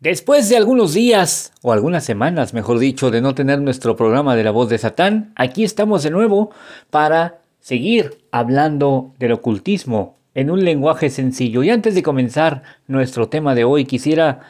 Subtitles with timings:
[0.00, 4.42] Después de algunos días, o algunas semanas, mejor dicho, de no tener nuestro programa de
[4.42, 6.52] la voz de Satán, aquí estamos de nuevo
[6.88, 11.62] para seguir hablando del ocultismo en un lenguaje sencillo.
[11.62, 14.40] Y antes de comenzar nuestro tema de hoy, quisiera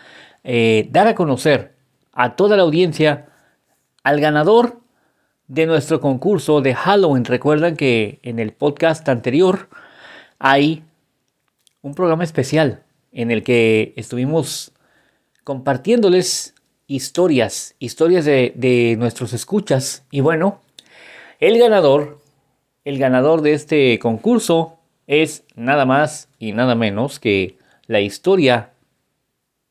[0.45, 1.75] eh, dar a conocer
[2.13, 3.27] a toda la audiencia
[4.05, 4.79] al ganador
[5.49, 7.25] de nuestro concurso de Halloween.
[7.25, 9.69] Recuerdan que en el podcast anterior
[10.39, 10.85] hay
[11.83, 14.73] un programa especial en el que estuvimos
[15.45, 16.55] compartiéndoles
[16.87, 20.05] historias, historias de, nuestros escuchas.
[20.11, 20.61] Y bueno,
[21.39, 22.19] el ganador,
[22.85, 28.73] el ganador de este concurso es nada más y nada menos que la historia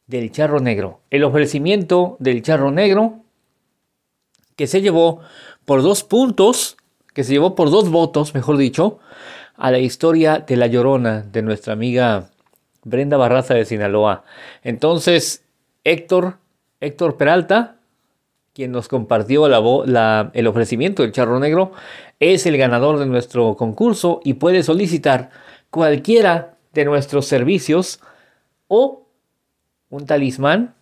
[0.08, 1.02] del charro negro.
[1.10, 3.20] El ofrecimiento del charro negro
[4.56, 5.22] que se llevó
[5.66, 6.78] por dos puntos,
[7.14, 9.00] que se llevó por dos votos, mejor dicho,
[9.56, 12.30] a la historia de la llorona de nuestra amiga
[12.84, 14.24] Brenda Barraza de Sinaloa.
[14.64, 15.44] Entonces,
[15.90, 16.38] Héctor,
[16.82, 17.78] Héctor Peralta,
[18.54, 21.72] quien nos compartió el ofrecimiento del charro negro,
[22.20, 25.32] es el ganador de nuestro concurso y puede solicitar
[25.72, 28.02] cualquiera de nuestros servicios
[28.68, 29.08] o
[29.90, 30.76] un talismán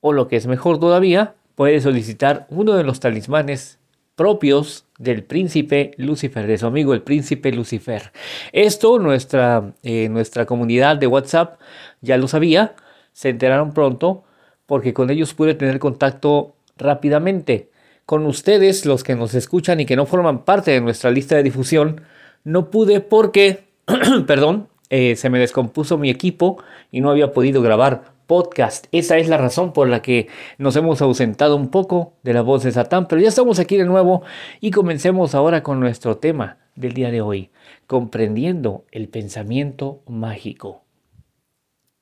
[0.00, 3.80] o lo que es mejor todavía, puede solicitar uno de los talismanes
[4.14, 8.12] propios del príncipe Lucifer, de su amigo el príncipe Lucifer.
[8.52, 11.58] Esto nuestra, eh, nuestra comunidad de WhatsApp
[12.02, 12.76] ya lo sabía,
[13.12, 14.22] se enteraron pronto
[14.66, 17.70] porque con ellos pude tener contacto rápidamente.
[18.06, 21.42] Con ustedes, los que nos escuchan y que no forman parte de nuestra lista de
[21.42, 22.02] difusión,
[22.44, 23.64] no pude porque,
[24.26, 28.86] perdón, eh, se me descompuso mi equipo y no había podido grabar podcast.
[28.92, 32.62] Esa es la razón por la que nos hemos ausentado un poco de la voz
[32.62, 34.22] de Satán, pero ya estamos aquí de nuevo
[34.60, 37.50] y comencemos ahora con nuestro tema del día de hoy,
[37.86, 40.84] comprendiendo el pensamiento mágico.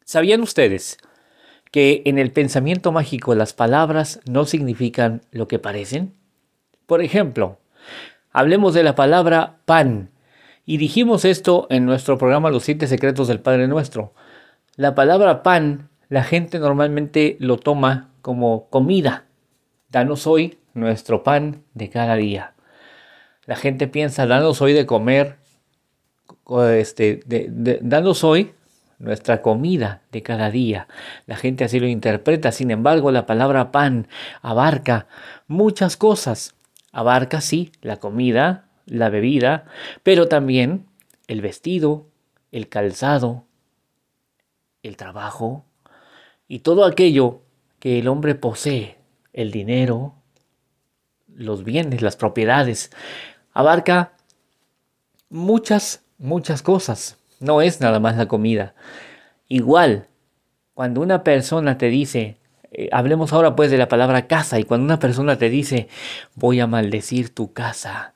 [0.04, 0.98] ¿Sabían ustedes
[1.72, 6.12] que en el pensamiento mágico las palabras no significan lo que parecen?
[6.86, 7.58] Por ejemplo,
[8.30, 10.10] hablemos de la palabra pan.
[10.64, 14.12] Y dijimos esto en nuestro programa Los siete secretos del Padre Nuestro.
[14.76, 19.24] La palabra pan, la gente normalmente lo toma como comida.
[19.88, 22.52] Danos hoy nuestro pan de cada día.
[23.46, 25.36] La gente piensa, danos hoy de comer,
[26.74, 28.52] este, danos hoy
[29.02, 30.86] nuestra comida de cada día.
[31.26, 32.52] La gente así lo interpreta.
[32.52, 34.06] Sin embargo, la palabra pan
[34.40, 35.08] abarca
[35.48, 36.54] muchas cosas.
[36.92, 39.64] Abarca, sí, la comida, la bebida,
[40.02, 40.86] pero también
[41.26, 42.06] el vestido,
[42.52, 43.44] el calzado,
[44.82, 45.64] el trabajo
[46.46, 47.42] y todo aquello
[47.80, 48.98] que el hombre posee,
[49.32, 50.14] el dinero,
[51.26, 52.92] los bienes, las propiedades.
[53.52, 54.12] Abarca
[55.28, 58.74] muchas, muchas cosas no es nada más la comida.
[59.48, 60.08] Igual,
[60.74, 62.38] cuando una persona te dice,
[62.70, 65.88] eh, hablemos ahora pues de la palabra casa, y cuando una persona te dice,
[66.34, 68.14] voy a maldecir tu casa,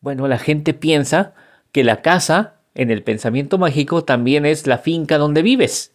[0.00, 1.34] bueno, la gente piensa
[1.72, 5.92] que la casa, en el pensamiento mágico, también es la finca donde vives.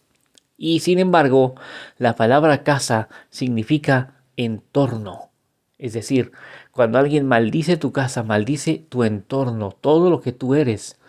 [0.57, 1.55] Y sin embargo,
[1.97, 5.31] la palabra casa significa entorno.
[5.77, 6.31] Es decir,
[6.71, 10.99] cuando alguien maldice tu casa, maldice tu entorno, todo lo que tú eres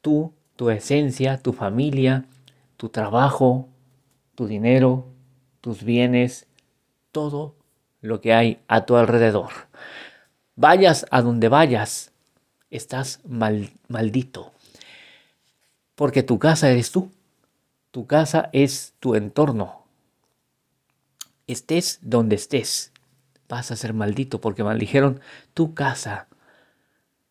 [0.00, 2.26] tú, tu esencia, tu familia,
[2.76, 3.68] tu trabajo,
[4.34, 5.06] tu dinero,
[5.60, 6.46] tus bienes,
[7.12, 7.56] todo
[8.00, 9.50] lo que hay a tu alrededor.
[10.56, 12.12] Vayas a donde vayas,
[12.70, 14.52] estás maldito.
[15.94, 17.10] Porque tu casa eres tú.
[17.90, 19.84] Tu casa es tu entorno.
[21.46, 22.92] Estés donde estés,
[23.48, 25.20] vas a ser maldito porque maldijeron
[25.52, 26.28] tu casa.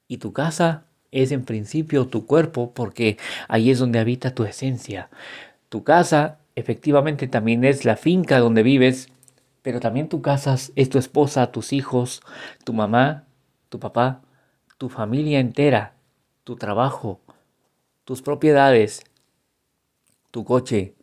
[0.08, 5.10] Y tu casa es en principio tu cuerpo porque ahí es donde habita tu esencia.
[5.70, 9.10] Tu casa efectivamente también es la finca donde vives,
[9.62, 12.22] pero también tu casa es tu esposa, tus hijos,
[12.64, 13.26] tu mamá,
[13.70, 14.22] tu papá,
[14.78, 15.94] tu familia entera,
[16.44, 17.20] tu trabajo,
[18.06, 19.04] tus propiedades,
[20.32, 20.96] tu coche.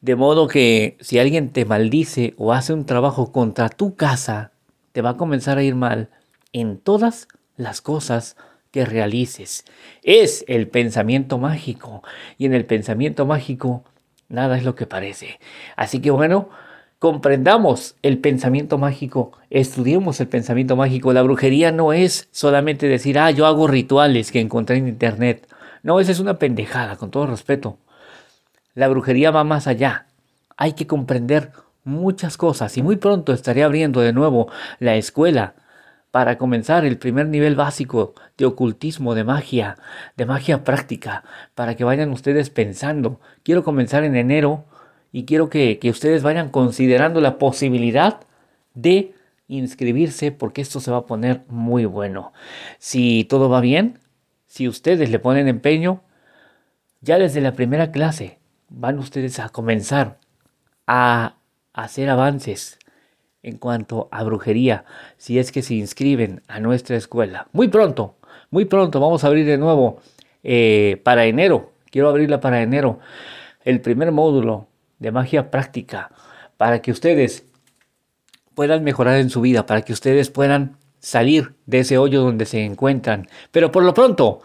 [0.00, 4.52] De modo que si alguien te maldice o hace un trabajo contra tu casa,
[4.92, 6.10] te va a comenzar a ir mal
[6.52, 8.36] en todas las cosas
[8.70, 9.64] que realices.
[10.02, 12.02] Es el pensamiento mágico.
[12.38, 13.84] Y en el pensamiento mágico
[14.28, 15.38] nada es lo que parece.
[15.76, 16.48] Así que bueno,
[16.98, 21.12] comprendamos el pensamiento mágico, estudiemos el pensamiento mágico.
[21.12, 25.46] La brujería no es solamente decir, ah, yo hago rituales que encontré en internet.
[25.82, 27.78] No, esa es una pendejada, con todo respeto.
[28.74, 30.06] La brujería va más allá.
[30.56, 31.52] Hay que comprender
[31.84, 35.54] muchas cosas y muy pronto estaré abriendo de nuevo la escuela
[36.16, 39.76] para comenzar el primer nivel básico de ocultismo, de magia,
[40.16, 41.24] de magia práctica,
[41.54, 43.20] para que vayan ustedes pensando.
[43.42, 44.64] Quiero comenzar en enero
[45.12, 48.20] y quiero que, que ustedes vayan considerando la posibilidad
[48.72, 49.12] de
[49.46, 52.32] inscribirse porque esto se va a poner muy bueno.
[52.78, 53.98] Si todo va bien,
[54.46, 56.00] si ustedes le ponen empeño,
[57.02, 58.38] ya desde la primera clase
[58.70, 60.18] van ustedes a comenzar
[60.86, 61.34] a
[61.74, 62.78] hacer avances
[63.46, 64.84] en cuanto a brujería,
[65.16, 67.46] si es que se inscriben a nuestra escuela.
[67.52, 68.16] Muy pronto,
[68.50, 70.00] muy pronto vamos a abrir de nuevo
[70.42, 71.72] eh, para enero.
[71.90, 72.98] Quiero abrirla para enero.
[73.64, 74.66] El primer módulo
[74.98, 76.10] de magia práctica
[76.56, 77.44] para que ustedes
[78.54, 82.64] puedan mejorar en su vida, para que ustedes puedan salir de ese hoyo donde se
[82.64, 83.28] encuentran.
[83.52, 84.40] Pero por lo pronto,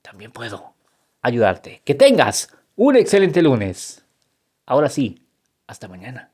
[0.00, 0.72] también puedo
[1.20, 1.82] ayudarte.
[1.84, 4.07] Que tengas un excelente lunes.
[4.68, 5.26] Ahora sí,
[5.66, 6.30] hasta mañana.